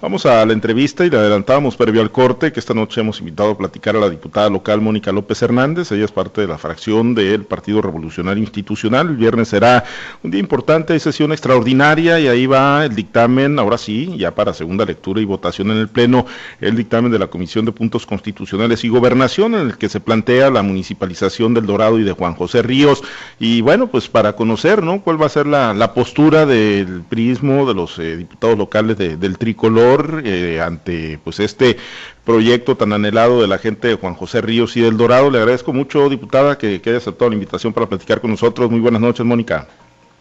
Vamos 0.00 0.26
a 0.26 0.46
la 0.46 0.52
entrevista 0.52 1.04
y 1.04 1.10
le 1.10 1.16
adelantábamos 1.16 1.76
previo 1.76 2.00
al 2.00 2.12
corte 2.12 2.52
que 2.52 2.60
esta 2.60 2.72
noche 2.72 3.00
hemos 3.00 3.18
invitado 3.18 3.50
a 3.50 3.58
platicar 3.58 3.96
a 3.96 3.98
la 3.98 4.08
diputada 4.08 4.48
local 4.48 4.80
Mónica 4.80 5.10
López 5.10 5.42
Hernández. 5.42 5.90
Ella 5.90 6.04
es 6.04 6.12
parte 6.12 6.40
de 6.40 6.46
la 6.46 6.56
fracción 6.56 7.16
del 7.16 7.42
Partido 7.42 7.82
Revolucionario 7.82 8.40
Institucional. 8.40 9.08
El 9.08 9.16
viernes 9.16 9.48
será 9.48 9.82
un 10.22 10.30
día 10.30 10.38
importante, 10.38 10.92
hay 10.92 11.00
sesión 11.00 11.32
extraordinaria 11.32 12.20
y 12.20 12.28
ahí 12.28 12.46
va 12.46 12.84
el 12.84 12.94
dictamen, 12.94 13.58
ahora 13.58 13.76
sí, 13.76 14.14
ya 14.16 14.32
para 14.36 14.54
segunda 14.54 14.84
lectura 14.84 15.20
y 15.20 15.24
votación 15.24 15.72
en 15.72 15.78
el 15.78 15.88
Pleno, 15.88 16.26
el 16.60 16.76
dictamen 16.76 17.10
de 17.10 17.18
la 17.18 17.26
Comisión 17.26 17.64
de 17.64 17.72
Puntos 17.72 18.06
Constitucionales 18.06 18.84
y 18.84 18.88
Gobernación 18.90 19.56
en 19.56 19.66
el 19.66 19.78
que 19.78 19.88
se 19.88 19.98
plantea 19.98 20.48
la 20.48 20.62
municipalización 20.62 21.54
del 21.54 21.66
Dorado 21.66 21.98
y 21.98 22.04
de 22.04 22.12
Juan 22.12 22.34
José 22.34 22.62
Ríos. 22.62 23.02
Y 23.40 23.62
bueno, 23.62 23.88
pues 23.88 24.06
para 24.06 24.34
conocer, 24.36 24.80
¿no? 24.80 25.00
¿Cuál 25.00 25.20
va 25.20 25.26
a 25.26 25.30
ser 25.30 25.48
la, 25.48 25.92
postura 25.92 26.46
del 26.46 27.02
prismo 27.02 27.66
de 27.66 27.74
los 27.74 27.98
eh, 27.98 28.16
diputados 28.16 28.56
locales 28.56 28.96
del 28.96 29.38
tricolor? 29.38 29.87
Eh, 30.24 30.60
ante 30.60 31.18
pues 31.24 31.40
este 31.40 31.78
proyecto 32.24 32.76
tan 32.76 32.92
anhelado 32.92 33.40
de 33.40 33.48
la 33.48 33.58
gente 33.58 33.88
de 33.88 33.94
Juan 33.94 34.14
José 34.14 34.40
Ríos 34.40 34.76
y 34.76 34.82
del 34.82 34.96
Dorado. 34.96 35.30
Le 35.30 35.38
agradezco 35.38 35.72
mucho, 35.72 36.08
diputada, 36.08 36.58
que, 36.58 36.80
que 36.80 36.90
haya 36.90 36.98
aceptado 36.98 37.30
la 37.30 37.36
invitación 37.36 37.72
para 37.72 37.86
platicar 37.88 38.20
con 38.20 38.30
nosotros. 38.30 38.70
Muy 38.70 38.80
buenas 38.80 39.00
noches, 39.00 39.24
Mónica. 39.24 39.66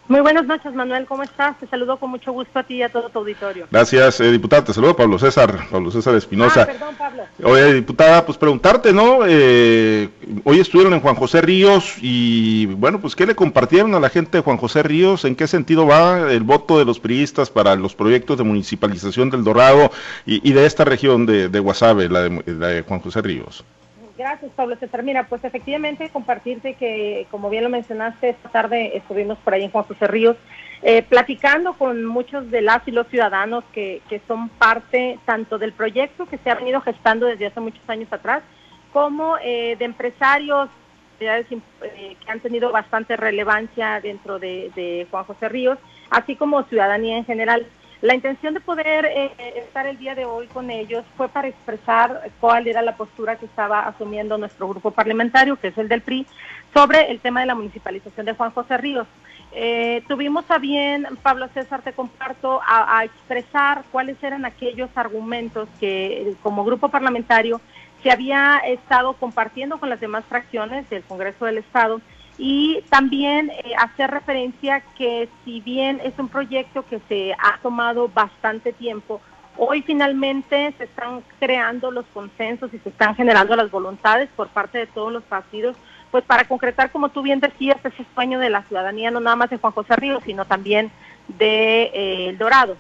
Muy 0.09 0.21
buenas 0.21 0.45
noches, 0.45 0.73
Manuel. 0.73 1.05
¿Cómo 1.05 1.23
estás? 1.23 1.59
Te 1.59 1.67
saludo 1.67 1.97
con 1.97 2.09
mucho 2.09 2.31
gusto 2.31 2.57
a 2.57 2.63
ti 2.63 2.75
y 2.75 2.81
a 2.81 2.89
todo 2.89 3.09
tu 3.09 3.19
auditorio. 3.19 3.67
Gracias, 3.69 4.21
eh, 4.21 4.31
diputada. 4.31 4.63
Te 4.63 4.73
saludo 4.73 4.95
Pablo 4.95 5.19
César, 5.19 5.67
Pablo 5.69 5.91
César 5.91 6.15
Espinosa. 6.15 6.61
Ah, 6.61 6.65
perdón, 6.65 6.95
Pablo. 6.97 7.23
Oye, 7.43 7.73
diputada, 7.73 8.25
pues 8.25 8.37
preguntarte, 8.37 8.93
¿no? 8.93 9.19
Eh, 9.27 10.09
hoy 10.45 10.61
estuvieron 10.61 10.93
en 10.93 11.01
Juan 11.01 11.15
José 11.15 11.41
Ríos 11.41 11.95
y, 12.01 12.67
bueno, 12.67 13.01
pues, 13.01 13.17
¿qué 13.17 13.25
le 13.25 13.35
compartieron 13.35 13.93
a 13.95 13.99
la 13.99 14.09
gente 14.09 14.37
de 14.37 14.43
Juan 14.43 14.55
José 14.55 14.81
Ríos? 14.81 15.25
¿En 15.25 15.35
qué 15.35 15.45
sentido 15.45 15.85
va 15.85 16.31
el 16.31 16.43
voto 16.43 16.79
de 16.79 16.85
los 16.85 17.01
priistas 17.01 17.49
para 17.49 17.75
los 17.75 17.93
proyectos 17.93 18.37
de 18.37 18.45
municipalización 18.45 19.29
del 19.29 19.43
Dorado 19.43 19.91
y, 20.25 20.53
de 20.53 20.65
esta 20.65 20.85
región 20.85 21.25
de, 21.25 21.49
de 21.49 21.59
Guasave, 21.59 22.07
la 22.07 22.21
de 22.21 22.81
Juan 22.83 23.01
José 23.01 23.21
Ríos? 23.21 23.65
Gracias, 24.17 24.51
Pablo 24.55 24.75
César. 24.77 25.03
Mira, 25.03 25.27
pues 25.27 25.43
efectivamente 25.43 26.09
compartirte 26.09 26.73
que, 26.73 27.27
como 27.29 27.51
bien 27.51 27.63
lo 27.63 27.69
mencionaste, 27.69 28.29
esta 28.29 28.49
tarde 28.49 28.97
estuvimos 28.97 29.37
por 29.39 29.53
ahí 29.53 29.63
en 29.63 29.69
Juan 29.69 29.83
José 29.83 30.07
Ríos, 30.07 30.35
eh, 30.81 31.03
platicando 31.03 31.73
con 31.73 32.03
muchos 32.03 32.49
de 32.49 32.61
las 32.61 32.87
y 32.87 32.91
los 32.91 33.07
ciudadanos 33.07 33.63
que, 33.73 34.01
que 34.09 34.19
son 34.27 34.49
parte 34.49 35.19
tanto 35.25 35.59
del 35.59 35.71
proyecto 35.71 36.25
que 36.25 36.39
se 36.39 36.49
ha 36.49 36.55
venido 36.55 36.81
gestando 36.81 37.27
desde 37.27 37.45
hace 37.45 37.59
muchos 37.59 37.87
años 37.87 38.11
atrás, 38.11 38.41
como 38.91 39.37
eh, 39.37 39.75
de 39.77 39.85
empresarios 39.85 40.69
eh, 41.19 41.45
que 42.23 42.31
han 42.31 42.39
tenido 42.39 42.71
bastante 42.71 43.17
relevancia 43.17 43.99
dentro 44.01 44.39
de, 44.39 44.71
de 44.75 45.07
Juan 45.11 45.25
José 45.25 45.47
Ríos, 45.47 45.77
así 46.09 46.35
como 46.35 46.63
ciudadanía 46.63 47.17
en 47.17 47.25
general. 47.25 47.67
La 48.01 48.13
intención 48.13 48.53
de 48.53 48.59
poder 48.59 49.05
eh, 49.05 49.31
estar 49.55 49.87
el 49.87 49.97
día 49.97 50.13
de 50.13 50.25
hoy 50.25 50.45
con 50.47 50.69
ellos 50.69 51.03
fue 51.15 51.29
para 51.29 51.47
expresar 51.47 52.29
cuál 52.39 52.67
era 52.67 52.83
la 52.83 52.95
postura 52.95 53.37
que 53.37 53.47
estaba 53.47 53.87
asumiendo 53.87 54.37
nuestro 54.37 54.67
grupo 54.67 54.91
parlamentario, 54.91 55.55
que 55.55 55.69
es 55.69 55.77
el 55.79 55.87
del 55.87 56.01
PRI, 56.01 56.27
sobre 56.75 57.09
el 57.09 57.19
tema 57.19 57.39
de 57.39 57.47
la 57.47 57.55
municipalización 57.55 58.27
de 58.27 58.33
Juan 58.33 58.51
José 58.51 58.77
Ríos. 58.77 59.07
Eh, 59.51 60.03
tuvimos 60.07 60.45
a 60.51 60.59
bien, 60.59 61.07
Pablo 61.23 61.47
César, 61.55 61.81
te 61.81 61.93
comparto, 61.93 62.61
a, 62.67 63.03
expresar 63.03 63.83
cuáles 63.91 64.21
eran 64.21 64.45
aquellos 64.45 64.89
argumentos 64.95 65.67
que 65.79 66.35
como 66.43 66.63
grupo 66.63 66.89
parlamentario 66.89 67.59
se 68.03 68.11
había 68.11 68.59
estado 68.59 69.13
compartiendo 69.13 69.79
con 69.79 69.89
las 69.89 69.99
demás 69.99 70.23
fracciones 70.25 70.87
del 70.91 71.01
Congreso 71.01 71.45
del 71.45 71.57
Estado 71.57 71.99
y 72.37 72.83
también 72.89 73.49
eh, 73.49 73.73
hacer 73.77 74.11
referencia 74.11 74.81
que 74.97 75.27
si 75.43 75.59
bien 75.61 75.99
es 76.03 76.13
un 76.19 76.29
proyecto 76.29 76.85
que 76.85 76.99
se 77.07 77.33
ha 77.33 77.57
tomado 77.61 78.09
bastante 78.09 78.73
tiempo, 78.73 79.21
hoy 79.57 79.81
finalmente 79.81 80.73
se 80.77 80.83
están 80.83 81.23
creando 81.39 81.89
los 81.91 82.05
consensos 82.13 82.73
y 82.73 82.79
se 82.79 82.89
están 82.89 83.15
generando 83.15 83.55
las 83.55 83.71
voluntades 83.71 84.29
por 84.35 84.49
parte 84.49 84.77
de 84.77 84.87
todos 84.87 85.11
los 85.11 85.23
partidos, 85.23 85.75
pues 86.11 86.23
para 86.23 86.45
concretar, 86.45 86.91
como 86.91 87.09
tú 87.09 87.21
bien 87.21 87.39
decías, 87.39 87.77
ese 87.83 88.05
sueño 88.13 88.39
de 88.39 88.51
la 88.51 88.63
ciudadanía, 88.63 89.11
no 89.11 89.19
nada 89.19 89.35
más 89.35 89.49
de 89.49 89.57
Juan 89.57 89.73
José 89.73 89.95
Ríos, 89.95 90.23
sino 90.25 90.45
también 90.45 90.91
de 91.27 91.83
eh, 91.93 92.29
El 92.29 92.37
Dorado. 92.37 92.77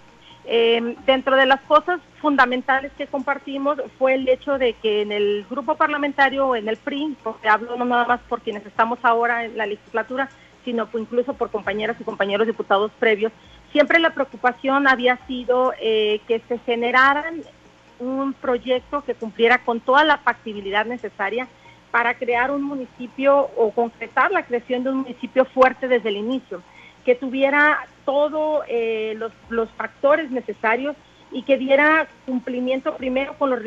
Eh, 0.49 0.95
dentro 1.05 1.35
de 1.35 1.45
las 1.45 1.59
cosas 1.61 1.99
fundamentales 2.21 2.93
que 2.97 3.05
compartimos 3.05 3.81
fue 3.99 4.13
el 4.13 4.29
hecho 4.29 4.57
de 4.57 4.73
que 4.73 5.01
en 5.01 5.11
el 5.11 5.45
grupo 5.49 5.75
parlamentario, 5.75 6.55
en 6.55 6.69
el 6.69 6.77
PRI, 6.77 7.17
porque 7.21 7.49
hablo 7.49 7.75
no 7.75 7.83
nada 7.83 8.05
más 8.05 8.21
por 8.29 8.39
quienes 8.39 8.65
estamos 8.65 8.97
ahora 9.03 9.43
en 9.43 9.57
la 9.57 9.65
legislatura, 9.65 10.29
sino 10.63 10.87
incluso 10.93 11.33
por 11.33 11.51
compañeras 11.51 11.97
y 11.99 12.05
compañeros 12.05 12.47
diputados 12.47 12.93
previos, 12.97 13.33
siempre 13.73 13.99
la 13.99 14.11
preocupación 14.13 14.87
había 14.87 15.17
sido 15.27 15.73
eh, 15.81 16.21
que 16.29 16.39
se 16.47 16.59
generaran 16.59 17.41
un 17.99 18.31
proyecto 18.31 19.03
que 19.03 19.15
cumpliera 19.15 19.57
con 19.65 19.81
toda 19.81 20.05
la 20.05 20.17
factibilidad 20.17 20.85
necesaria 20.85 21.49
para 21.91 22.13
crear 22.13 22.51
un 22.51 22.63
municipio 22.63 23.49
o 23.57 23.71
concretar 23.71 24.31
la 24.31 24.45
creación 24.45 24.85
de 24.85 24.91
un 24.91 24.97
municipio 24.99 25.43
fuerte 25.43 25.89
desde 25.89 26.07
el 26.07 26.17
inicio 26.17 26.61
que 27.03 27.15
tuviera 27.15 27.79
todos 28.07 28.63
eh, 28.69 29.15
los, 29.17 29.33
los, 29.49 29.69
factores 29.71 30.31
necesarios 30.31 30.95
y 31.29 31.43
que 31.43 31.57
diera 31.57 32.07
cumplimiento 32.25 32.95
primero 32.95 33.33
con 33.37 33.49
los, 33.49 33.59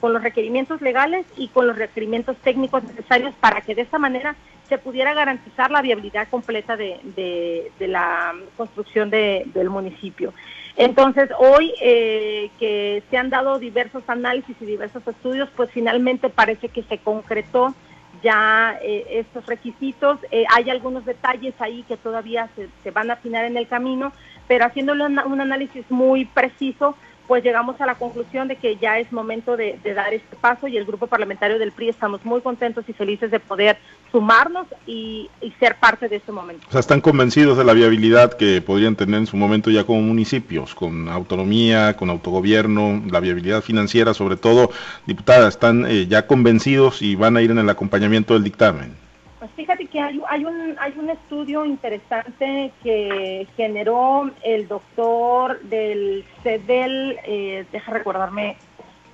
con 0.00 0.12
los 0.12 0.22
requerimientos 0.22 0.82
legales 0.82 1.24
y 1.34 1.48
con 1.48 1.66
los 1.66 1.78
requerimientos 1.78 2.36
técnicos 2.44 2.84
necesarios 2.84 3.34
para 3.40 3.62
que 3.62 3.74
de 3.74 3.82
esa 3.82 3.98
manera 3.98 4.36
se 4.68 4.76
pudiera 4.76 5.14
garantizar 5.14 5.70
la 5.70 5.80
viabilidad 5.80 6.28
completa 6.28 6.76
de, 6.76 7.00
de, 7.16 7.88
la 7.88 8.34
construcción 8.58 9.08
del 9.08 9.70
municipio. 9.70 10.34
Entonces, 10.76 11.30
hoy 11.38 11.72
eh, 11.80 12.50
que 12.58 13.02
se 13.08 13.16
han 13.16 13.30
dado 13.30 13.58
diversos 13.58 14.02
análisis 14.08 14.54
y 14.60 14.66
diversos 14.66 15.08
estudios, 15.08 15.48
pues 15.56 15.70
finalmente 15.70 16.28
parece 16.28 16.68
que 16.68 16.82
se 16.82 16.98
concretó 16.98 17.74
ya 18.22 18.78
eh, 18.82 19.06
estos 19.10 19.46
requisitos. 19.46 20.18
Eh, 20.30 20.44
hay 20.54 20.70
algunos 20.70 21.04
detalles 21.04 21.54
ahí 21.58 21.82
que 21.84 21.96
todavía 21.96 22.48
se, 22.82 22.90
van 22.90 23.10
a 23.10 23.14
afinar 23.14 23.44
en 23.44 23.56
el 23.56 23.68
camino, 23.68 24.12
pero 24.48 24.64
haciéndole 24.64 25.04
un 25.04 25.40
análisis 25.40 25.84
muy 25.90 26.24
preciso, 26.24 26.96
pues 27.26 27.42
llegamos 27.42 27.80
a 27.80 27.86
la 27.86 27.96
conclusión 27.96 28.48
de 28.48 28.56
que 28.56 28.76
ya 28.76 28.98
es 28.98 29.10
momento 29.12 29.56
de, 29.56 29.78
dar 29.94 30.14
este 30.14 30.36
paso 30.36 30.68
y 30.68 30.76
el 30.76 30.84
grupo 30.84 31.06
parlamentario 31.06 31.58
del 31.58 31.72
PRI 31.72 31.88
estamos 31.88 32.24
muy 32.24 32.40
contentos 32.40 32.84
y 32.88 32.92
felices 32.92 33.30
de 33.30 33.40
poder 33.40 33.78
sumarnos 34.12 34.66
y, 34.86 35.30
ser 35.58 35.76
parte 35.76 36.08
de 36.08 36.16
este 36.16 36.32
momento. 36.32 36.66
O 36.68 36.70
sea, 36.70 36.80
están 36.80 37.00
convencidos 37.00 37.56
de 37.56 37.64
la 37.64 37.72
viabilidad 37.72 38.34
que 38.34 38.60
podrían 38.60 38.94
tener 38.94 39.20
en 39.20 39.26
su 39.26 39.36
momento 39.36 39.70
ya 39.70 39.84
como 39.84 40.02
municipios, 40.02 40.74
con 40.74 41.08
autonomía, 41.08 41.96
con 41.96 42.10
autogobierno, 42.10 43.02
la 43.10 43.20
viabilidad 43.20 43.62
financiera 43.62 44.12
sobre 44.12 44.36
todo. 44.36 44.70
Diputada, 45.06 45.48
¿están 45.48 45.86
eh, 45.86 46.06
ya 46.06 46.26
convencidos 46.26 47.00
y 47.00 47.14
van 47.14 47.36
a 47.36 47.42
ir 47.42 47.50
en 47.50 47.58
el 47.58 47.70
acompañamiento 47.70 48.34
del 48.34 48.44
dictamen? 48.44 49.05
Pues 49.46 49.54
fíjate 49.54 49.86
que 49.86 50.00
hay, 50.00 50.44
un, 50.44 50.76
hay 50.76 50.94
un 50.98 51.08
estudio 51.08 51.64
interesante 51.64 52.72
que 52.82 53.46
generó 53.56 54.28
el 54.42 54.66
doctor 54.66 55.60
del 55.60 56.24
CEDEL, 56.42 57.16
eh, 57.24 57.64
deja 57.70 57.92
recordarme 57.92 58.56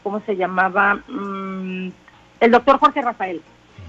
cómo 0.02 0.20
se 0.20 0.34
llamaba, 0.34 0.94
mm, 1.06 1.88
el 2.40 2.50
doctor 2.50 2.78
Jorge 2.78 3.02
Rafael, 3.02 3.42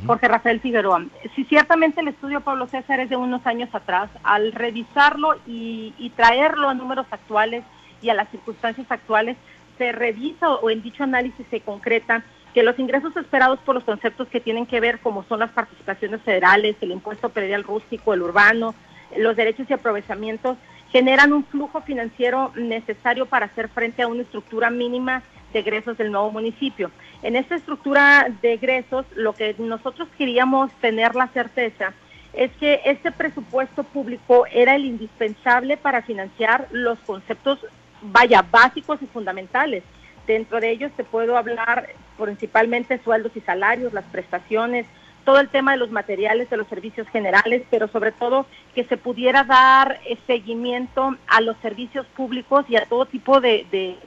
Jorge 0.06 0.28
Rafael 0.28 0.60
Figueroa. 0.60 1.06
Si 1.34 1.46
ciertamente 1.46 2.02
el 2.02 2.10
estudio 2.10 2.42
Pablo 2.42 2.68
César 2.68 3.00
es 3.00 3.10
de 3.10 3.16
unos 3.16 3.48
años 3.48 3.74
atrás, 3.74 4.10
al 4.24 4.52
revisarlo 4.52 5.36
y, 5.48 5.94
y 5.98 6.10
traerlo 6.10 6.68
a 6.68 6.74
números 6.74 7.06
actuales 7.10 7.64
y 8.02 8.10
a 8.10 8.16
las 8.16 8.28
circunstancias 8.32 8.88
actuales, 8.90 9.38
se 9.78 9.94
revisa 9.94 10.50
o 10.56 10.70
en 10.70 10.82
dicho 10.82 11.06
análisis 11.06 11.46
se 11.50 11.62
concreta 11.62 12.26
que 12.54 12.64
los 12.64 12.78
ingresos 12.78 13.16
esperados 13.18 13.60
por 13.60 13.76
los 13.76 13.84
conceptos 13.84 14.28
que 14.28 14.40
tienen 14.40 14.66
que 14.66 14.80
ver 14.80 15.00
como 15.00 15.24
son 15.24 15.40
las 15.40 15.52
participaciones 15.52 16.22
federales, 16.22 16.76
el 16.82 16.92
impuesto 16.92 17.30
predial 17.30 17.64
rústico, 17.64 18.14
el 18.14 18.22
urbano, 18.22 18.76
los 19.18 19.36
derechos 19.36 19.70
y 19.70 19.74
aprovechamientos, 19.74 20.58
generan 20.92 21.34
un 21.34 21.44
flujo 21.46 21.82
financiero 21.82 22.52
necesario 22.56 23.26
para 23.26 23.48
hacer 23.48 23.70
frente 23.70 24.04
a 24.04 24.08
una 24.08 24.22
estructura 24.22 24.70
mínima 24.70 25.24
de 25.52 25.60
egresos 25.60 25.98
del 25.98 26.12
nuevo 26.12 26.32
municipio. 26.32 26.92
En 27.24 27.36
esta 27.36 27.56
estructura 27.56 28.28
de 28.42 28.54
egresos, 28.54 29.06
lo 29.16 29.34
que 29.34 29.56
nosotros 29.58 30.08
queríamos 30.18 30.72
tener 30.74 31.16
la 31.16 31.28
certeza 31.30 31.94
es 32.34 32.52
que 32.60 32.82
este 32.86 33.12
presupuesto 33.12 33.84
público 33.84 34.46
era 34.52 34.76
el 34.76 34.86
indispensable 34.86 35.78
para 35.78 36.04
financiar 36.04 36.68
los 36.72 37.00
conceptos, 37.00 37.60
vaya, 38.02 38.44
básicos 38.52 39.02
y 39.02 39.08
fundamentales 39.08 39.84
Dentro 40.28 40.60
de 40.60 40.72
ellos 40.72 40.92
te 40.96 41.04
puedo 41.04 41.38
hablar 41.38 41.90
principalmente 42.18 43.00
sueldos 43.04 43.32
y 43.36 43.42
salarios, 43.42 43.94
las 43.94 44.06
prestaciones, 44.06 44.86
todo 45.24 45.40
el 45.40 45.50
tema 45.50 45.72
de 45.72 45.78
los 45.78 45.92
materiales, 45.92 46.50
de 46.50 46.58
los 46.58 46.68
servicios 46.68 47.08
generales, 47.10 47.64
pero 47.70 47.88
sobre 47.88 48.12
todo 48.12 48.46
que 48.76 48.84
se 48.84 48.98
pudiera 48.98 49.44
dar 49.44 50.00
eh, 50.06 50.18
seguimiento 50.28 51.16
a 51.28 51.42
los 51.42 51.58
servicios 51.58 52.06
públicos 52.08 52.66
y 52.68 52.76
a 52.76 52.86
todo 52.86 53.06
tipo 53.06 53.40
de, 53.40 53.66
de, 53.72 53.98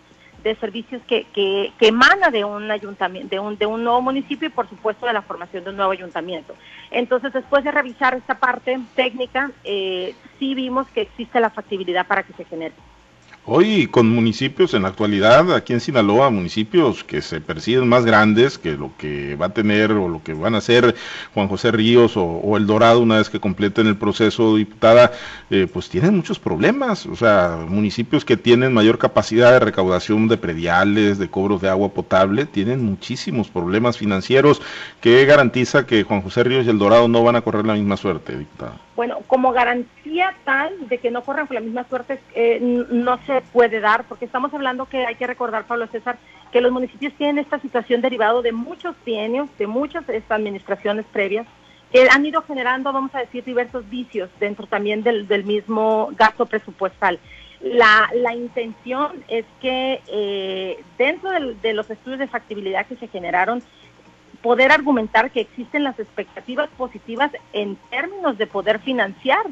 servicios 0.61 1.03
que, 1.09 1.27
que, 1.35 1.73
emana 1.81 2.31
de 2.31 2.45
un 2.45 2.71
ayuntamiento, 2.71 3.31
de 3.31 3.41
un, 3.41 3.59
de 3.59 3.67
un 3.67 3.83
nuevo 3.83 4.01
municipio 4.01 4.47
y 4.47 4.53
por 4.53 4.69
supuesto 4.69 5.05
de 5.05 5.13
la 5.13 5.23
formación 5.23 5.65
de 5.65 5.71
un 5.71 5.77
nuevo 5.77 5.91
ayuntamiento. 5.91 6.55
Entonces, 6.93 7.33
después 7.33 7.65
de 7.65 7.73
revisar 7.73 8.15
esta 8.15 8.39
parte 8.39 8.79
técnica, 8.95 9.51
eh, 9.65 10.15
sí 10.39 10.55
vimos 10.55 10.87
que 10.91 11.01
existe 11.01 11.41
la 11.41 11.51
factibilidad 11.51 12.07
para 12.07 12.23
que 12.23 12.33
se 12.35 12.45
genere. 12.45 12.75
Hoy 13.49 13.87
con 13.87 14.09
municipios 14.13 14.75
en 14.75 14.83
la 14.83 14.89
actualidad, 14.89 15.55
aquí 15.55 15.73
en 15.73 15.79
Sinaloa, 15.79 16.31
municipios 16.31 17.05
que 17.05 17.23
se 17.23 17.41
perciben 17.41 17.89
más 17.89 18.05
grandes 18.05 18.59
que 18.59 18.73
lo 18.73 18.91
que 18.99 19.37
va 19.37 19.47
a 19.47 19.55
tener 19.55 19.93
o 19.93 20.09
lo 20.09 20.21
que 20.21 20.35
van 20.35 20.57
a 20.57 20.59
hacer 20.59 20.97
Juan 21.33 21.47
José 21.47 21.71
Ríos 21.71 22.15
o, 22.17 22.57
El 22.57 22.67
Dorado 22.67 22.99
una 22.99 23.19
vez 23.19 23.31
que 23.31 23.39
completen 23.39 23.87
el 23.87 23.97
proceso 23.97 24.57
diputada, 24.57 25.13
eh, 25.49 25.69
pues 25.73 25.89
tienen 25.89 26.17
muchos 26.17 26.41
problemas. 26.41 27.07
O 27.07 27.15
sea, 27.15 27.65
municipios 27.69 28.25
que 28.25 28.37
tienen 28.37 28.75
mayor 28.75 28.99
capacidad 28.99 29.53
de 29.53 29.61
recaudación 29.61 30.27
de 30.27 30.39
prediales, 30.39 31.17
de 31.17 31.31
cobros 31.31 31.63
de 31.63 31.69
agua 31.69 31.91
potable, 31.91 32.47
tienen 32.47 32.85
muchísimos 32.85 33.47
problemas 33.47 33.97
financieros 33.97 34.61
que 35.01 35.25
garantiza 35.25 35.87
que 35.87 36.03
Juan 36.03 36.23
José 36.23 36.43
Ríos 36.43 36.67
y 36.67 36.71
El 36.71 36.81
Dorado 36.81 37.07
no 37.07 37.23
van 37.23 37.37
a 37.37 37.43
correr 37.43 37.65
la 37.65 37.75
misma 37.75 37.97
suerte, 37.97 38.37
diputada. 38.37 38.81
Bueno, 38.97 39.19
como 39.27 39.53
garantía 39.53 40.35
tal 40.45 40.89
de 40.89 40.97
que 40.99 41.11
no 41.11 41.23
corran 41.23 41.47
con 41.47 41.57
la 41.57 41.61
misma 41.61 41.85
suerte, 41.85 42.19
eh, 42.35 42.59
no 42.91 43.19
se 43.27 43.36
puede 43.41 43.81
dar, 43.81 44.05
porque 44.05 44.25
estamos 44.25 44.53
hablando 44.53 44.87
que 44.87 45.07
hay 45.07 45.15
que 45.15 45.27
recordar, 45.27 45.67
Pablo 45.67 45.87
César, 45.89 46.19
que 46.53 46.61
los 46.61 46.73
municipios 46.73 47.13
tienen 47.15 47.39
esta 47.39 47.59
situación 47.61 48.01
derivado 48.01 48.43
de 48.43 48.53
muchos 48.53 48.97
bienios, 49.05 49.49
de 49.59 49.67
muchas 49.67 50.05
administraciones 50.29 51.07
previas, 51.13 51.47
que 51.93 52.09
han 52.11 52.27
ido 52.27 52.43
generando, 52.43 52.93
vamos 52.93 53.15
a 53.15 53.21
decir, 53.21 53.45
diversos 53.45 53.89
vicios 53.89 54.29
dentro 54.41 54.67
también 54.67 55.03
del, 55.03 55.45
mismo 55.45 56.11
gasto 56.17 56.47
presupuestal. 56.47 57.19
La, 57.61 58.11
intención 58.35 59.25
es 59.29 59.45
que 59.61 60.01
eh, 60.09 60.83
dentro 60.99 61.31
de 61.31 61.73
los 61.73 61.89
estudios 61.91 62.19
de 62.19 62.29
factibilidad 62.29 62.87
que 62.87 62.97
se 62.97 63.09
generaron, 63.09 63.63
poder 64.43 64.71
argumentar 64.71 65.31
que 65.31 65.41
existen 65.41 65.85
las 65.85 65.99
expectativas 65.99 66.69
positivas 66.77 67.33
en 67.53 67.77
términos 67.91 68.39
de 68.39 68.47
poder 68.47 68.79
financiar 68.81 69.45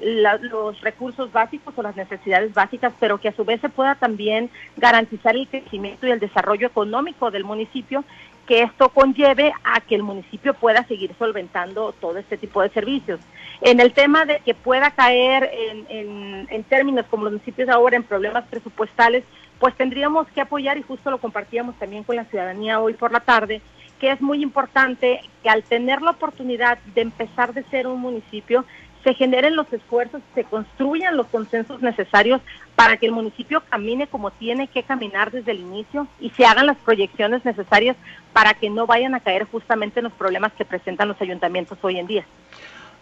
los 0.00 0.80
recursos 0.80 1.30
básicos 1.30 1.74
o 1.76 1.82
las 1.82 1.96
necesidades 1.96 2.54
básicas, 2.54 2.92
pero 2.98 3.18
que 3.18 3.28
a 3.28 3.36
su 3.36 3.44
vez 3.44 3.60
se 3.60 3.68
pueda 3.68 3.94
también 3.94 4.50
garantizar 4.76 5.36
el 5.36 5.46
crecimiento 5.48 6.06
y 6.06 6.10
el 6.10 6.20
desarrollo 6.20 6.66
económico 6.66 7.30
del 7.30 7.44
municipio, 7.44 8.04
que 8.46 8.62
esto 8.62 8.88
conlleve 8.88 9.52
a 9.62 9.80
que 9.80 9.94
el 9.94 10.02
municipio 10.02 10.54
pueda 10.54 10.84
seguir 10.84 11.14
solventando 11.18 11.92
todo 12.00 12.18
este 12.18 12.36
tipo 12.36 12.62
de 12.62 12.70
servicios. 12.70 13.20
En 13.60 13.78
el 13.78 13.92
tema 13.92 14.24
de 14.24 14.40
que 14.40 14.54
pueda 14.54 14.90
caer 14.90 15.50
en, 15.88 16.46
en 16.48 16.64
términos 16.64 17.06
como 17.10 17.24
los 17.24 17.34
municipios 17.34 17.68
ahora 17.68 17.96
en 17.96 18.02
problemas 18.02 18.44
presupuestales, 18.48 19.22
pues 19.58 19.76
tendríamos 19.76 20.26
que 20.28 20.40
apoyar, 20.40 20.78
y 20.78 20.82
justo 20.82 21.10
lo 21.10 21.18
compartíamos 21.18 21.78
también 21.78 22.02
con 22.02 22.16
la 22.16 22.24
ciudadanía 22.24 22.80
hoy 22.80 22.94
por 22.94 23.12
la 23.12 23.20
tarde, 23.20 23.60
que 24.00 24.10
es 24.10 24.20
muy 24.22 24.42
importante 24.42 25.20
que 25.42 25.50
al 25.50 25.62
tener 25.62 26.00
la 26.00 26.12
oportunidad 26.12 26.78
de 26.94 27.02
empezar 27.02 27.52
de 27.52 27.62
ser 27.64 27.86
un 27.86 28.00
municipio, 28.00 28.64
se 29.04 29.14
generen 29.14 29.56
los 29.56 29.72
esfuerzos, 29.72 30.20
se 30.34 30.44
construyan 30.44 31.16
los 31.16 31.26
consensos 31.26 31.80
necesarios 31.80 32.40
para 32.76 32.96
que 32.96 33.06
el 33.06 33.12
municipio 33.12 33.62
camine 33.68 34.06
como 34.06 34.30
tiene 34.30 34.68
que 34.68 34.82
caminar 34.82 35.30
desde 35.30 35.52
el 35.52 35.60
inicio 35.60 36.06
y 36.20 36.30
se 36.30 36.44
hagan 36.44 36.66
las 36.66 36.76
proyecciones 36.78 37.44
necesarias 37.44 37.96
para 38.32 38.54
que 38.54 38.70
no 38.70 38.86
vayan 38.86 39.14
a 39.14 39.20
caer 39.20 39.44
justamente 39.44 40.00
en 40.00 40.04
los 40.04 40.12
problemas 40.12 40.52
que 40.52 40.64
presentan 40.64 41.08
los 41.08 41.20
ayuntamientos 41.20 41.78
hoy 41.82 41.98
en 41.98 42.06
día. 42.06 42.24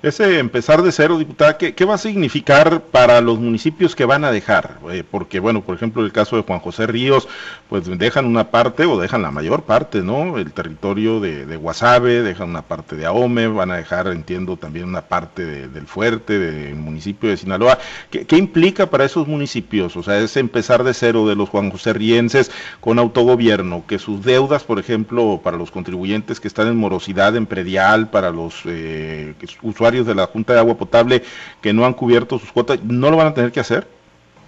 Ese 0.01 0.39
empezar 0.39 0.83
de 0.83 0.93
cero, 0.93 1.19
diputada, 1.19 1.59
¿qué, 1.59 1.85
va 1.85 1.95
a 1.95 1.99
significar 1.99 2.83
para 2.83 3.21
los 3.21 3.41
municipios 3.41 3.97
que 3.97 4.05
van 4.05 4.25
a 4.25 4.31
dejar? 4.31 4.79
Eh, 4.93 5.03
porque, 5.03 5.41
bueno, 5.41 5.63
por 5.63 5.75
ejemplo, 5.75 6.05
el 6.05 6.13
caso 6.13 6.37
de 6.37 6.43
Juan 6.43 6.61
José 6.61 6.87
Ríos, 6.87 7.27
pues 7.69 7.99
dejan 7.99 8.25
una 8.25 8.53
parte 8.53 8.85
o 8.85 8.97
dejan 8.97 9.23
la 9.23 9.33
mayor 9.33 9.65
parte, 9.65 10.03
¿no? 10.03 10.39
El 10.39 10.53
territorio 10.53 11.19
de, 11.19 11.57
Guasave, 11.57 12.23
dejan 12.23 12.51
una 12.51 12.63
parte 12.63 12.95
de 12.95 13.07
Ahome, 13.07 13.49
van 13.49 13.73
a 13.73 13.77
dejar, 13.79 14.07
entiendo, 14.07 14.57
también 14.57 14.85
una 14.85 15.03
parte 15.03 15.45
del 15.67 15.89
Fuerte, 15.89 16.39
del 16.39 16.77
municipio 16.77 17.31
de 17.31 17.37
Sinaloa. 17.37 17.79
¿Qué, 18.09 18.37
implica 18.37 18.87
para 18.87 19.05
esos 19.05 19.27
municipios? 19.27 19.97
O 19.97 20.05
sea, 20.05 20.21
ese 20.21 20.39
empezar 20.39 20.85
de 20.85 20.95
cero 20.95 21.27
de 21.27 21.35
los 21.35 21.49
Juan 21.49 21.73
José 21.73 21.93
Rienses 21.93 22.53
con 22.79 23.01
autogobierno, 23.01 23.83
que 23.89 23.99
sus 23.99 24.25
deudas, 24.25 24.63
por 24.63 24.79
ejemplo, 24.79 25.41
para 25.43 25.57
los 25.57 25.73
contribuyentes 25.73 26.39
que 26.39 26.47
están 26.47 26.69
en 26.69 26.77
morosidad, 26.77 27.35
en 27.35 27.47
predial, 27.47 28.11
para 28.11 28.31
los 28.31 28.61
eh, 28.65 29.35
usuarios, 29.63 29.88
de 29.91 30.15
la 30.15 30.27
Junta 30.27 30.53
de 30.53 30.61
Agua 30.61 30.77
Potable 30.77 31.23
que 31.61 31.73
no 31.73 31.85
han 31.85 31.95
cubierto 31.95 32.39
sus 32.39 32.53
cuotas, 32.53 32.83
¿no 32.85 33.11
lo 33.11 33.17
van 33.17 33.29
a 33.29 33.35
tener 33.35 33.53
que 33.53 33.61
hacer? 33.61 33.87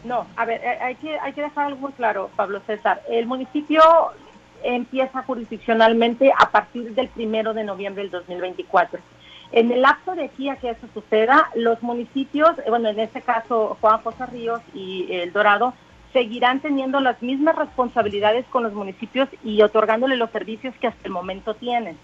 No, 0.04 0.26
a 0.36 0.44
ver, 0.44 0.60
eh, 0.62 0.78
hay 0.80 0.94
que, 0.96 1.18
hay 1.18 1.32
que 1.32 1.42
dejar 1.42 1.66
algo 1.66 1.80
muy 1.80 1.92
claro, 1.92 2.30
Pablo 2.36 2.60
César. 2.66 3.02
El 3.08 3.26
municipio 3.26 3.82
empieza 4.62 5.22
jurisdiccionalmente 5.22 6.32
a 6.36 6.50
partir 6.50 6.94
del 6.94 7.08
primero 7.08 7.54
de 7.54 7.64
noviembre 7.64 8.02
del 8.02 8.10
2024. 8.10 9.00
En 9.52 9.72
el 9.72 9.82
lapso 9.82 10.14
de 10.14 10.24
aquí 10.24 10.48
a 10.48 10.56
que 10.56 10.70
eso 10.70 10.86
suceda, 10.94 11.50
los 11.54 11.82
municipios, 11.82 12.50
eh, 12.58 12.64
bueno, 12.68 12.88
en 12.88 13.00
este 13.00 13.20
caso 13.20 13.76
Juan 13.80 14.00
José 14.02 14.26
Ríos 14.26 14.60
y 14.74 15.08
El 15.10 15.32
Dorado, 15.32 15.74
seguirán 16.12 16.60
teniendo 16.60 17.00
las 17.00 17.20
mismas 17.22 17.56
responsabilidades 17.56 18.44
con 18.46 18.62
los 18.62 18.72
municipios 18.72 19.28
y 19.44 19.62
otorgándole 19.62 20.16
los 20.16 20.30
servicios 20.30 20.74
que 20.80 20.88
hasta 20.88 21.06
el 21.06 21.12
momento 21.12 21.54
tienen. 21.54 21.96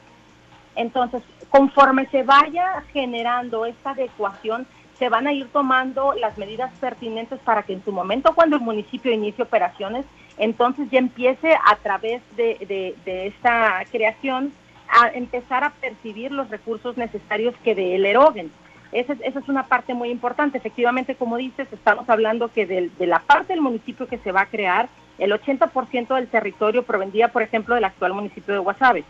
Entonces, 0.77 1.23
conforme 1.51 2.07
se 2.07 2.23
vaya 2.23 2.83
generando 2.93 3.67
esta 3.67 3.91
adecuación, 3.91 4.67
se 4.99 5.09
van 5.09 5.27
a 5.27 5.33
ir 5.33 5.49
tomando 5.49 6.15
las 6.15 6.39
medidas 6.39 6.73
pertinentes 6.79 7.39
para 7.41 7.63
que 7.63 7.73
en 7.73 7.85
su 7.85 7.93
momento, 7.93 8.35
cuando 8.35 8.57
el 8.57 8.63
municipio 8.63 9.13
inicie 9.13 9.45
operaciones, 9.45 10.07
entonces 10.39 10.89
ya 10.91 10.99
empiece 10.99 11.55
a 11.55 11.77
través 11.77 12.23
de, 12.37 12.95
esta 13.07 13.83
creación 13.91 14.53
a 14.89 15.09
empezar 15.09 15.65
a 15.65 15.71
percibir 15.71 16.31
los 16.31 16.49
recursos 16.51 16.97
necesarios 16.97 17.55
que 17.65 17.75
de 17.75 17.97
él 17.97 18.07
eroguen. 18.07 18.51
Esa, 18.93 19.15
es 19.15 19.49
una 19.49 19.65
parte 19.65 19.95
muy 19.95 20.11
importante. 20.11 20.59
Efectivamente, 20.59 21.17
como 21.17 21.37
dices, 21.37 21.69
estamos 21.73 22.09
hablando 22.09 22.49
que 22.49 22.67
de, 22.67 22.91
de 22.99 23.07
la 23.07 23.19
parte 23.19 23.53
del 23.53 23.61
municipio 23.61 24.07
que 24.07 24.19
se 24.19 24.33
va 24.33 24.43
a 24.43 24.47
crear, 24.47 24.89
el 25.19 25.33
80% 25.33 26.15
del 26.15 26.29
territorio 26.29 26.85
provendría, 26.85 27.29
por 27.29 27.43
ejemplo, 27.43 27.75
del 27.75 27.85
actual 27.85 28.15
municipio 28.15 28.55
de 28.55 28.61
Guasave 28.61 29.05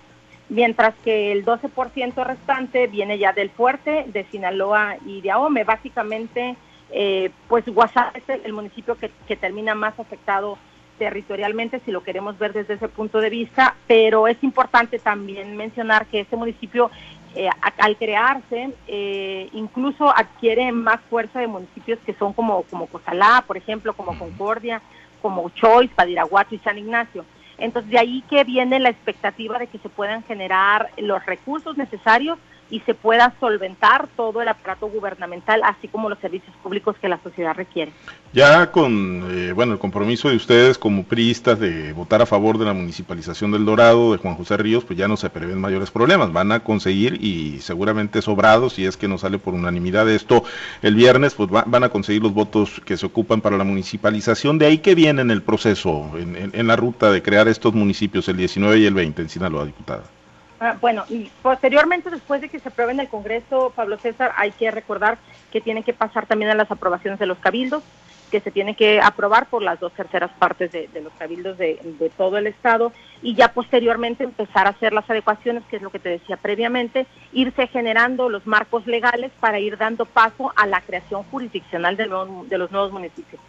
mientras 0.48 0.94
que 1.04 1.32
el 1.32 1.44
12% 1.44 2.24
restante 2.24 2.86
viene 2.86 3.18
ya 3.18 3.32
del 3.32 3.50
fuerte, 3.50 4.04
de 4.08 4.24
Sinaloa 4.30 4.96
y 5.04 5.20
de 5.20 5.30
Ahome. 5.30 5.64
Básicamente, 5.64 6.56
eh, 6.90 7.30
pues 7.48 7.64
Guasave 7.66 8.18
es 8.18 8.44
el, 8.44 8.52
municipio 8.52 8.96
que, 8.96 9.36
termina 9.36 9.74
más 9.74 9.98
afectado 9.98 10.58
territorialmente, 10.98 11.80
si 11.84 11.90
lo 11.90 12.02
queremos 12.02 12.38
ver 12.38 12.52
desde 12.52 12.74
ese 12.74 12.88
punto 12.88 13.20
de 13.20 13.28
vista, 13.28 13.74
pero 13.86 14.28
es 14.28 14.42
importante 14.42 14.98
también 14.98 15.56
mencionar 15.56 16.06
que 16.06 16.20
este 16.20 16.36
municipio, 16.36 16.90
eh, 17.34 17.50
al 17.78 17.96
crearse, 17.98 18.70
eh, 18.86 19.50
incluso 19.52 20.08
adquiere 20.08 20.72
más 20.72 21.00
fuerza 21.10 21.40
de 21.40 21.48
municipios 21.48 21.98
que 22.06 22.14
son 22.14 22.32
como, 22.32 22.62
como 22.62 22.86
Cozalá, 22.86 23.44
por 23.46 23.58
ejemplo, 23.58 23.92
como 23.92 24.18
Concordia, 24.18 24.80
como 25.20 25.50
Choice, 25.50 25.92
Padiraguato 25.94 26.54
y 26.54 26.58
San 26.60 26.78
Ignacio. 26.78 27.26
Entonces, 27.58 27.90
de 27.90 27.98
ahí 27.98 28.22
que 28.28 28.44
viene 28.44 28.78
la 28.78 28.90
expectativa 28.90 29.58
de 29.58 29.66
que 29.66 29.78
se 29.78 29.88
puedan 29.88 30.22
generar 30.24 30.90
los 30.98 31.24
recursos 31.24 31.76
necesarios 31.76 32.38
y 32.70 32.80
se 32.80 32.94
pueda 32.94 33.32
solventar 33.38 34.08
todo 34.16 34.42
el 34.42 34.48
aparato 34.48 34.88
gubernamental, 34.88 35.60
así 35.64 35.88
como 35.88 36.08
los 36.08 36.18
servicios 36.18 36.54
públicos 36.62 36.96
que 37.00 37.08
la 37.08 37.18
sociedad 37.22 37.54
requiere. 37.54 37.92
Ya 38.32 38.70
con 38.70 39.24
eh, 39.30 39.52
bueno 39.52 39.72
el 39.72 39.78
compromiso 39.78 40.28
de 40.28 40.36
ustedes 40.36 40.76
como 40.76 41.04
priistas 41.04 41.58
de 41.60 41.92
votar 41.92 42.22
a 42.22 42.26
favor 42.26 42.58
de 42.58 42.64
la 42.64 42.72
municipalización 42.72 43.52
del 43.52 43.64
Dorado 43.64 44.12
de 44.12 44.18
Juan 44.18 44.34
José 44.34 44.56
Ríos, 44.56 44.84
pues 44.84 44.98
ya 44.98 45.08
no 45.08 45.16
se 45.16 45.30
prevén 45.30 45.60
mayores 45.60 45.90
problemas. 45.90 46.32
Van 46.32 46.52
a 46.52 46.60
conseguir 46.60 47.24
y 47.24 47.60
seguramente 47.60 48.20
sobrados, 48.20 48.74
si 48.74 48.84
es 48.84 48.96
que 48.96 49.08
no 49.08 49.18
sale 49.18 49.38
por 49.38 49.54
unanimidad 49.54 50.08
esto 50.10 50.44
el 50.82 50.94
viernes, 50.94 51.34
pues 51.34 51.48
van 51.50 51.84
a 51.84 51.88
conseguir 51.88 52.22
los 52.22 52.34
votos 52.34 52.80
que 52.84 52.96
se 52.96 53.06
ocupan 53.06 53.40
para 53.40 53.56
la 53.56 53.64
municipalización. 53.64 54.58
De 54.58 54.66
ahí 54.66 54.78
que 54.78 54.94
viene 54.94 55.22
en 55.22 55.30
el 55.30 55.42
proceso, 55.42 56.10
en, 56.18 56.50
en 56.52 56.66
la 56.66 56.76
ruta 56.76 57.10
de 57.10 57.22
crear 57.22 57.48
estos 57.48 57.74
municipios, 57.74 58.28
el 58.28 58.36
19 58.36 58.78
y 58.78 58.86
el 58.86 58.94
20 58.94 59.22
en 59.22 59.28
Sinaloa, 59.28 59.64
diputada. 59.64 60.15
Ah, 60.58 60.76
bueno, 60.80 61.04
y 61.08 61.30
posteriormente, 61.42 62.08
después 62.10 62.40
de 62.40 62.48
que 62.48 62.58
se 62.58 62.68
apruebe 62.68 62.92
en 62.92 63.00
el 63.00 63.08
Congreso, 63.08 63.72
Pablo 63.76 63.98
César, 63.98 64.32
hay 64.36 64.52
que 64.52 64.70
recordar 64.70 65.18
que 65.52 65.60
tienen 65.60 65.82
que 65.82 65.92
pasar 65.92 66.26
también 66.26 66.50
a 66.50 66.54
las 66.54 66.70
aprobaciones 66.70 67.18
de 67.18 67.26
los 67.26 67.38
cabildos, 67.38 67.82
que 68.30 68.40
se 68.40 68.50
tienen 68.50 68.74
que 68.74 69.00
aprobar 69.00 69.46
por 69.46 69.62
las 69.62 69.78
dos 69.78 69.92
terceras 69.92 70.30
partes 70.38 70.72
de, 70.72 70.88
los 71.00 71.12
cabildos 71.12 71.58
de, 71.58 72.10
todo 72.16 72.38
el 72.38 72.48
Estado 72.48 72.92
y 73.22 73.34
ya 73.34 73.52
posteriormente 73.52 74.24
empezar 74.24 74.66
a 74.66 74.70
hacer 74.70 74.92
las 74.92 75.08
adecuaciones, 75.08 75.62
que 75.70 75.76
es 75.76 75.82
lo 75.82 75.90
que 75.90 76.00
te 76.00 76.08
decía 76.08 76.36
previamente, 76.36 77.06
irse 77.32 77.68
generando 77.68 78.28
los 78.28 78.44
marcos 78.46 78.86
legales 78.86 79.30
para 79.38 79.60
ir 79.60 79.76
dando 79.76 80.06
paso 80.06 80.52
a 80.56 80.66
la 80.66 80.80
creación 80.80 81.22
jurisdiccional 81.24 81.96
de 81.96 82.06
los 82.06 82.70
nuevos 82.72 82.90
municipios 82.90 83.40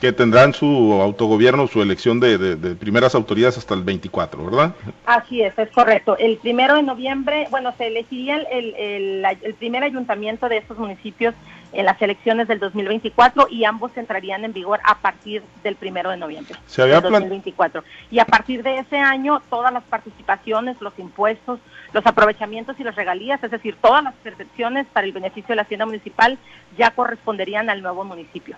que 0.00 0.12
tendrán 0.12 0.52
su 0.52 1.00
autogobierno, 1.00 1.68
su 1.68 1.80
elección 1.80 2.18
de, 2.18 2.56
primeras 2.74 3.14
autoridades 3.14 3.56
hasta 3.56 3.74
el 3.74 3.84
24, 3.84 4.44
¿verdad? 4.44 4.74
Así 5.06 5.42
es, 5.42 5.56
es 5.56 5.70
correcto. 5.70 6.16
El 6.18 6.38
primero 6.38 6.74
de 6.74 6.82
noviembre, 6.82 7.46
bueno, 7.50 7.72
se 7.78 7.86
elegiría 7.86 8.38
el, 8.38 8.74
el, 8.74 9.54
primer 9.54 9.84
ayuntamiento 9.84 10.48
de 10.48 10.56
estos 10.56 10.76
municipios 10.76 11.34
en 11.72 11.86
las 11.86 12.02
elecciones 12.02 12.48
del 12.48 12.58
2024 12.58 13.46
y 13.48 13.64
ambos 13.64 13.96
entrarían 13.96 14.44
en 14.44 14.52
vigor 14.52 14.80
a 14.84 14.98
partir 14.98 15.42
del 15.62 15.76
primero 15.76 16.10
de 16.10 16.16
noviembre 16.16 16.56
Se 16.66 16.82
había 16.82 17.00
del 17.00 17.12
2024. 17.12 17.84
Y 18.10 18.18
a 18.18 18.24
partir 18.26 18.64
de 18.64 18.78
ese 18.78 18.98
año, 18.98 19.40
todas 19.48 19.72
las 19.72 19.84
participaciones, 19.84 20.80
los 20.80 20.98
impuestos, 20.98 21.60
los 21.92 22.06
aprovechamientos 22.06 22.78
y 22.78 22.84
las 22.84 22.94
regalías, 22.94 23.42
es 23.42 23.50
decir, 23.50 23.76
todas 23.80 24.02
las 24.02 24.14
percepciones 24.22 24.86
para 24.92 25.06
el 25.06 25.12
beneficio 25.12 25.48
de 25.48 25.56
la 25.56 25.62
hacienda 25.62 25.86
municipal 25.86 26.38
ya 26.78 26.90
corresponderían 26.90 27.68
al 27.68 27.82
nuevo 27.82 28.02
municipio 28.04 28.56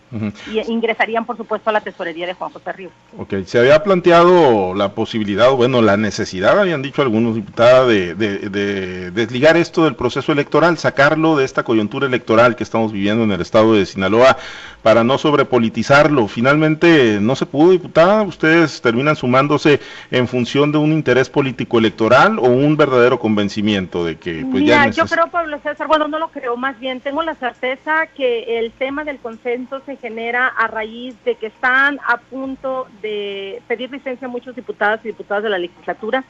y 0.50 0.60
ingresarían, 0.70 1.24
por 1.24 1.36
supuesto, 1.36 1.70
a 1.70 1.72
la 1.72 1.80
tesorería 1.80 2.26
de 2.26 2.34
Juan 2.34 2.50
José 2.52 2.72
Ríos. 2.72 2.92
Ok, 3.18 3.34
se 3.44 3.58
había 3.58 3.82
planteado 3.82 4.74
la 4.74 4.94
posibilidad, 4.94 5.50
bueno, 5.50 5.82
la 5.82 5.96
necesidad, 5.96 6.58
habían 6.58 6.82
dicho 6.82 7.02
algunos 7.02 7.34
diputados, 7.34 7.88
de, 7.88 8.14
de 8.14 9.10
desligar 9.10 9.56
esto 9.56 9.84
del 9.84 9.96
proceso 9.96 10.30
electoral, 10.30 10.78
sacarlo 10.78 11.36
de 11.36 11.44
esta 11.44 11.64
coyuntura 11.64 12.06
electoral 12.06 12.54
que 12.54 12.62
estamos 12.62 12.92
viviendo 12.92 13.24
en 13.24 13.32
el 13.32 13.40
estado 13.40 13.74
de 13.74 13.84
Sinaloa 13.84 14.36
para 14.82 15.02
no 15.02 15.18
sobrepolitizarlo. 15.18 16.28
Finalmente 16.28 17.18
no 17.20 17.34
se 17.34 17.46
pudo, 17.46 17.72
diputada, 17.72 18.22
ustedes 18.22 18.80
terminan 18.82 19.16
sumándose 19.16 19.80
en 20.10 20.28
función 20.28 20.72
de 20.72 20.78
un 20.78 20.92
interés 20.92 21.30
político 21.30 21.78
electoral 21.78 22.38
o 22.38 22.42
un 22.42 22.76
verdadero 22.76 23.18
convencimiento 23.24 24.04
de 24.04 24.16
que 24.16 24.44
pues 24.50 24.62
Mira, 24.62 24.90
yo 24.90 25.06
creo 25.06 25.28
Pablo 25.28 25.58
César, 25.60 25.86
bueno, 25.86 26.08
no 26.08 26.18
lo 26.18 26.28
creo, 26.28 26.58
más 26.58 26.78
bien 26.78 27.00
tengo 27.00 27.22
la 27.22 27.34
certeza 27.34 28.06
que 28.08 28.58
el 28.58 28.70
tema 28.72 29.02
del 29.02 29.16
consenso 29.16 29.80
se 29.86 29.96
genera 29.96 30.46
a 30.48 30.66
raíz 30.66 31.14
de 31.24 31.34
que 31.36 31.46
están 31.46 32.00
a 32.06 32.18
punto 32.18 32.86
de 33.00 33.62
pedir 33.66 33.90
licencia 33.90 34.26
a 34.26 34.30
muchos 34.30 34.54
diputados 34.54 35.00
y 35.04 35.08
diputadas 35.08 35.42
de 35.42 35.48
la 35.48 35.56
legislatura 35.56 36.22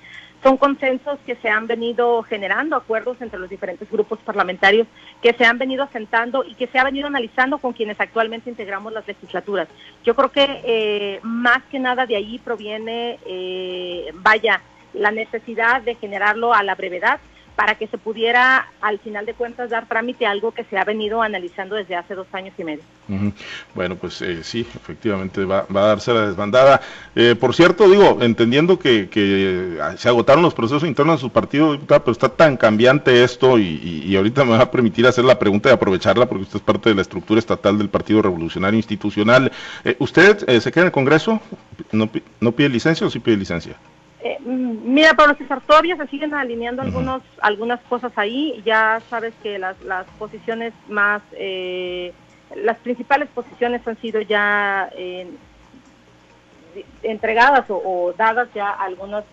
son 0.44 0.56
consensos 0.56 1.18
que 1.26 1.34
se 1.34 1.48
han 1.48 1.66
venido 1.66 2.22
generando, 2.22 2.76
acuerdos 2.76 3.16
entre 3.20 3.40
los 3.40 3.50
diferentes 3.50 3.90
grupos 3.90 4.20
parlamentarios 4.20 4.86
que 5.20 5.32
se 5.32 5.44
han 5.44 5.58
venido 5.58 5.82
asentando 5.82 6.44
y 6.44 6.54
que 6.54 6.68
se 6.68 6.78
ha 6.78 6.84
venido 6.84 7.08
analizando 7.08 7.58
con 7.58 7.72
quienes 7.72 7.98
actualmente 7.98 8.50
integramos 8.50 8.92
las 8.92 9.08
legislaturas. 9.08 9.66
Yo 10.04 10.14
creo 10.14 10.30
que 10.30 10.60
eh, 10.64 11.20
más 11.24 11.62
que 11.72 11.80
nada 11.80 12.06
de 12.06 12.14
ahí 12.14 12.38
proviene, 12.38 13.18
eh, 13.26 14.12
vaya, 14.22 14.60
la 14.94 15.10
necesidad 15.10 15.82
de 15.82 15.94
generarlo 15.96 16.54
a 16.54 16.62
la 16.62 16.74
brevedad 16.74 17.20
para 17.56 17.76
que 17.76 17.86
se 17.86 17.98
pudiera, 17.98 18.66
al 18.80 18.98
final 18.98 19.26
de 19.26 19.34
cuentas, 19.34 19.70
dar 19.70 19.86
trámite 19.86 20.26
a 20.26 20.30
algo 20.30 20.52
que 20.52 20.64
se 20.64 20.76
ha 20.76 20.84
venido 20.84 21.22
analizando 21.22 21.76
desde 21.76 21.94
hace 21.94 22.14
dos 22.14 22.26
años 22.32 22.54
y 22.58 22.64
medio. 22.64 22.82
Bueno, 23.74 23.96
pues 23.96 24.20
eh, 24.22 24.42
sí, 24.42 24.66
efectivamente 24.74 25.44
va, 25.44 25.66
a 25.68 25.72
darse 25.72 26.12
la 26.12 26.26
desbandada. 26.26 26.80
Eh, 27.14 27.36
por 27.38 27.54
cierto, 27.54 27.88
digo, 27.88 28.18
entendiendo 28.22 28.78
que, 28.78 29.08
que, 29.08 29.78
se 29.96 30.08
agotaron 30.08 30.42
los 30.42 30.54
procesos 30.54 30.84
internos 30.84 31.16
de 31.16 31.20
su 31.20 31.30
partido, 31.30 31.78
pero 31.86 32.10
está 32.10 32.28
tan 32.28 32.56
cambiante 32.56 33.22
esto 33.22 33.58
y, 33.58 34.14
ahorita 34.16 34.44
me 34.44 34.56
va 34.56 34.62
a 34.62 34.70
permitir 34.70 35.06
hacer 35.06 35.24
la 35.24 35.38
pregunta 35.38 35.68
y 35.68 35.72
aprovecharla 35.72 36.26
porque 36.26 36.44
usted 36.44 36.56
es 36.56 36.62
parte 36.62 36.88
de 36.88 36.94
la 36.94 37.02
estructura 37.02 37.38
estatal 37.38 37.78
del 37.78 37.88
Partido 37.88 38.22
Revolucionario 38.22 38.78
Institucional. 38.78 39.52
Eh, 39.84 39.96
¿Usted 39.98 40.60
se 40.60 40.72
queda 40.72 40.82
en 40.82 40.86
el 40.86 40.92
Congreso? 40.92 41.40
¿No, 41.92 42.08
¿No 42.40 42.52
pide 42.52 42.68
licencia 42.68 43.06
o 43.06 43.10
sí 43.10 43.20
pide 43.20 43.36
licencia? 43.36 43.76
Eh, 44.24 44.38
mira, 44.40 45.12
Pablo 45.12 45.34
César, 45.36 45.60
todavía 45.60 45.98
se 45.98 46.06
siguen 46.06 46.32
alineando 46.32 46.80
algunos, 46.80 47.22
algunas 47.42 47.78
cosas 47.82 48.10
ahí. 48.16 48.62
Ya 48.64 49.02
sabes 49.10 49.34
que 49.42 49.58
las, 49.58 49.78
las 49.82 50.06
posiciones 50.18 50.72
más, 50.88 51.20
eh, 51.32 52.14
las 52.56 52.78
principales 52.78 53.28
posiciones 53.28 53.86
han 53.86 54.00
sido 54.00 54.22
ya 54.22 54.88
eh, 54.96 55.30
entregadas 57.02 57.66
o, 57.68 58.14
dadas 58.16 58.48
ya 58.54 58.70
a 58.70 58.84
algunos 58.84 59.24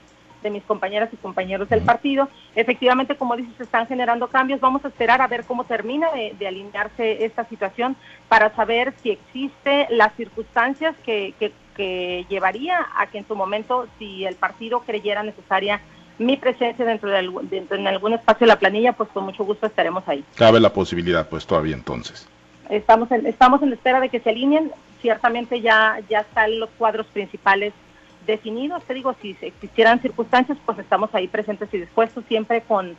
de 0.43 0.50
mis 0.50 0.63
compañeras 0.63 1.07
y 1.13 1.15
compañeros 1.15 1.69
del 1.69 1.83
partido. 1.83 2.27
Efectivamente, 2.53 3.15
como 3.15 3.38
dices, 3.38 3.53
se 3.55 3.63
están 3.63 3.88
generando 3.88 4.27
cambios. 4.27 4.60
Vamos 4.60 4.83
a 4.83 4.89
esperar 4.89 5.21
a 5.21 5.27
ver 5.27 5.45
cómo 5.45 5.63
termina 5.63 6.12
de, 6.12 6.36
de 6.38 6.48
alinearse 6.50 7.24
esta 7.24 7.45
situación 7.45 7.95
para 8.27 8.53
saber 8.57 8.93
si 9.01 9.12
existe 9.12 9.88
las 9.89 10.13
circunstancias 10.15 10.98
que, 11.05 11.33
que 11.39 11.53
que 11.75 12.25
llevaría 12.30 12.88
a 12.98 13.08
que 13.08 13.20
en 13.20 13.28
su 13.28 13.36
momento, 13.36 13.88
si 14.00 14.25
el 14.25 14.36
partido 14.36 14.82
creyera 14.82 15.24
necesaria 15.24 15.82
mi 16.18 16.38
presencia 16.38 16.86
dentro 16.86 17.10
de, 17.10 17.30
dentro 17.50 17.78
en 17.78 17.88
algún 17.88 18.13
espacio 18.13 18.46
de 18.46 18.54
la 18.54 18.60
planilla, 18.60 18.94
pues 18.94 19.10
con 19.10 19.25
mucho 19.25 19.44
gusto 19.44 19.66
estaremos 19.66 20.08
ahí. 20.08 20.24
Cabe 20.36 20.60
la 20.60 20.72
posibilidad, 20.72 21.28
pues 21.28 21.46
todavía 21.46 21.75
entonces. 21.75 22.28
Estamos 22.70 23.12
en, 23.12 23.25
estamos 23.25 23.62
en 23.63 23.74
espera 23.74 24.00
de 24.00 24.10
que 24.10 24.20
se 24.20 24.30
alineen. 24.30 24.72
Ciertamente 25.01 25.62
ya, 25.62 26.00
ya 26.10 26.20
están 26.20 26.60
los 26.60 26.70
cuadros 26.78 27.08
principales 27.08 27.74
definidos. 28.28 28.84
Te 28.84 28.94
digo, 28.94 29.16
si 29.22 29.36
existieran 29.42 30.00
circunstancias, 30.01 30.58
pues 30.66 30.78
estamos 30.78 31.10
ahí 31.13 31.28
presentes 31.28 31.74
y 31.74 31.80
dispuestos 31.80 32.24
siempre 32.28 32.62
con, 32.62 32.96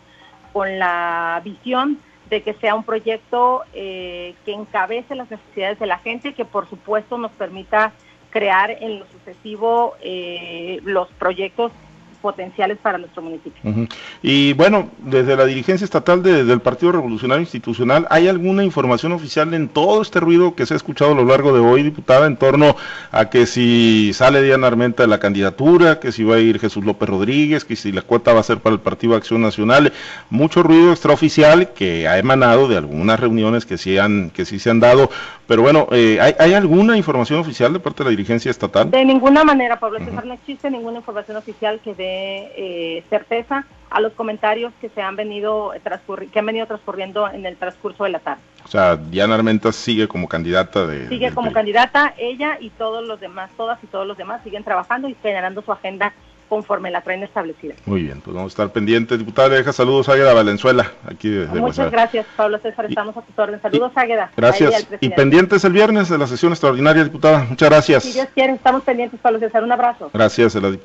con 0.53 0.79
la 0.79 1.41
visión 1.45 1.99
de 2.29 2.43
que 2.43 2.55
sea 2.55 2.75
un 2.75 2.83
proyecto 2.83 3.63
eh, 3.75 4.35
que 4.45 4.53
encabece 4.53 5.15
las 5.15 5.31
necesidades 5.31 5.79
de 5.79 5.87
la 5.87 5.99
gente 5.99 6.31
y 6.31 6.33
que 6.33 6.45
por 6.45 6.69
supuesto 6.69 7.19
nos 7.19 7.31
permita 7.33 7.93
crear 8.33 8.71
en 8.81 8.99
lo 8.99 9.07
sucesivo 9.07 9.95
eh, 10.01 10.81
los 10.85 11.09
proyectos 11.13 11.71
potenciales 12.23 12.79
para 12.79 12.97
nuestro 12.97 13.21
municipio. 13.23 13.61
Y 14.23 14.55
bueno, 14.55 14.89
desde 14.99 15.37
la 15.37 15.45
dirigencia 15.45 15.85
estatal 15.85 16.23
del 16.23 16.61
Partido 16.61 16.93
Revolucionario 16.93 17.43
Institucional, 17.43 18.07
¿hay 18.09 18.29
alguna 18.29 18.65
información 18.65 19.13
oficial 19.13 19.53
en 19.53 19.69
todo 19.69 20.01
este 20.01 20.21
ruido 20.21 20.55
que 20.55 20.65
se 20.65 20.75
ha 20.75 20.77
escuchado 20.77 21.13
a 21.13 21.15
lo 21.15 21.25
largo 21.25 21.53
de 21.53 21.61
hoy, 21.61 21.83
diputada, 21.83 22.27
en 22.27 22.37
torno 22.37 22.77
a 23.11 23.29
que 23.29 23.47
si 23.47 24.13
sale 24.15 24.43
Diana 24.43 24.69
Armenta 24.69 25.03
de 25.03 25.09
la 25.09 25.19
candidatura, 25.19 26.01
que 26.01 26.13
si 26.13 26.25
va 26.25 26.37
a 26.37 26.39
ir 26.39 26.59
Jesús 26.61 26.85
López 26.85 27.09
Rodríguez, 27.09 27.65
que 27.65 27.77
si 27.77 27.93
la 27.93 28.03
cuota 28.03 28.33
va 28.33 28.41
a 28.41 28.45
ser 28.45 28.59
para 28.59 28.75
el 28.75 28.81
Partido 28.81 29.17
Acción 29.17 29.43
Nacional? 29.43 29.93
Mucho 30.31 30.63
ruido 30.63 30.93
extraoficial 30.93 31.73
que 31.73 32.07
ha 32.09 32.19
emanado 32.19 32.69
de 32.69 32.77
algunas 32.77 33.19
reuniones 33.19 33.67
que 33.67 33.77
sí, 33.77 33.99
han, 33.99 34.31
que 34.31 34.45
sí 34.45 34.59
se 34.59 34.71
han 34.71 34.81
dado, 34.81 35.11
pero 35.47 35.63
bueno, 35.63 35.87
eh, 35.91 36.19
¿hay, 36.39 36.55
alguna 36.55 36.97
información 36.97 37.41
oficial 37.41 37.73
de 37.73 37.81
parte 37.81 37.99
de 37.99 38.05
la 38.05 38.11
dirigencia 38.11 38.51
estatal? 38.51 38.91
De 38.91 39.05
ninguna 39.05 39.45
manera, 39.45 39.79
Pablo 39.79 39.99
César, 39.99 40.25
no 40.25 40.35
existe 40.35 40.71
ninguna 40.71 40.99
información 40.99 41.37
oficial 41.37 41.81
que 41.83 41.95
dé 41.95 42.12
eh, 42.57 43.05
certeza 43.11 43.67
a 43.91 44.01
los 44.01 44.13
comentarios 44.15 44.73
que 44.81 44.89
se 44.89 45.03
han 45.03 45.17
venido 45.17 45.73
que 46.33 46.39
han 46.39 46.47
venido 46.47 46.67
transcurriendo 46.67 47.29
en 47.29 47.45
el 47.45 47.57
transcurso 47.57 48.05
de 48.05 48.11
la 48.11 48.19
tarde. 48.21 48.41
O 48.65 48.69
sea, 48.69 48.97
Diana 48.97 49.35
Armenta 49.35 49.73
sigue 49.73 50.09
como 50.09 50.29
candidata 50.29 50.87
de 50.87 51.09
sigue 51.09 51.33
como 51.33 51.53
candidata 51.53 52.15
ella 52.17 52.57
y 52.61 52.71
todos 52.71 53.07
los 53.07 53.21
demás, 53.21 53.51
todas 53.57 53.83
y 53.83 53.87
todos 53.87 54.07
los 54.07 54.17
demás 54.17 54.43
siguen 54.45 54.65
trabajando 54.65 55.09
y 55.09 55.17
generando 55.23 55.63
su 55.63 55.73
agenda 55.73 56.15
conforme 56.53 56.91
la 56.91 57.01
traen 57.01 57.23
establecida. 57.23 57.75
Muy 57.87 58.03
bien, 58.03 58.21
pues 58.21 58.37
vamos 58.37 58.53
a 58.53 58.53
estar 58.53 58.73
pendientes. 58.73 59.19
Diputada, 59.19 59.49
deja 59.49 59.73
saludos 59.73 60.11
a 60.11 60.13
Águeda 60.13 60.35
Valenzuela. 60.35 60.93
Aquí 61.07 61.31
Muchas 61.55 61.91
gracias, 61.91 62.27
Pablo 62.37 62.59
César. 62.59 62.85
Estamos 62.85 63.17
a 63.17 63.23
tu 63.23 63.41
orden. 63.41 63.59
Saludos, 63.63 63.93
Águeda. 63.95 64.31
Gracias. 64.37 64.87
Y 65.01 65.09
pendientes 65.09 65.65
el 65.65 65.73
viernes 65.73 66.11
de 66.11 66.19
la 66.19 66.27
sesión 66.27 66.53
extraordinaria, 66.53 67.05
diputada. 67.05 67.47
Muchas 67.49 67.71
gracias. 67.71 68.03
Si 68.03 68.13
Dios 68.13 68.29
quiere, 68.35 68.53
estamos 68.53 68.83
pendientes, 68.83 69.19
Pablo 69.21 69.39
César. 69.39 69.65
Un 69.65 69.73
abrazo. 69.73 70.11
Gracias, 70.13 70.55
la 70.57 70.77